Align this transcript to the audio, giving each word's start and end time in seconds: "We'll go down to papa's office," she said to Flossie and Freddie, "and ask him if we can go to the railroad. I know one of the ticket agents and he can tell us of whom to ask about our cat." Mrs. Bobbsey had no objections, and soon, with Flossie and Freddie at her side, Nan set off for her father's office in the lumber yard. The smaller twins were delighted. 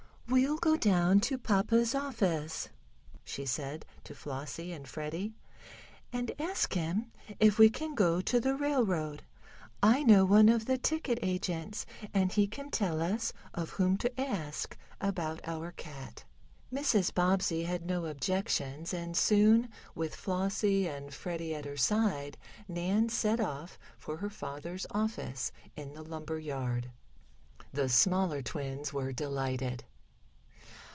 "We'll 0.31 0.59
go 0.59 0.77
down 0.77 1.19
to 1.21 1.37
papa's 1.37 1.93
office," 1.93 2.69
she 3.25 3.45
said 3.45 3.85
to 4.05 4.15
Flossie 4.15 4.71
and 4.71 4.87
Freddie, 4.87 5.33
"and 6.13 6.31
ask 6.39 6.71
him 6.73 7.11
if 7.41 7.59
we 7.59 7.69
can 7.69 7.95
go 7.95 8.21
to 8.21 8.39
the 8.39 8.55
railroad. 8.55 9.23
I 9.83 10.03
know 10.03 10.23
one 10.23 10.47
of 10.47 10.67
the 10.67 10.77
ticket 10.77 11.19
agents 11.21 11.85
and 12.13 12.31
he 12.31 12.47
can 12.47 12.71
tell 12.71 13.01
us 13.01 13.33
of 13.53 13.71
whom 13.71 13.97
to 13.97 14.21
ask 14.21 14.77
about 15.01 15.45
our 15.45 15.73
cat." 15.73 16.23
Mrs. 16.73 17.13
Bobbsey 17.13 17.63
had 17.63 17.85
no 17.85 18.05
objections, 18.05 18.93
and 18.93 19.17
soon, 19.17 19.67
with 19.95 20.15
Flossie 20.15 20.87
and 20.87 21.13
Freddie 21.13 21.53
at 21.53 21.65
her 21.65 21.75
side, 21.75 22.37
Nan 22.69 23.09
set 23.09 23.41
off 23.41 23.77
for 23.97 24.15
her 24.15 24.29
father's 24.29 24.87
office 24.91 25.51
in 25.75 25.93
the 25.93 26.03
lumber 26.03 26.39
yard. 26.39 26.89
The 27.73 27.89
smaller 27.89 28.41
twins 28.41 28.93
were 28.93 29.11
delighted. 29.11 29.83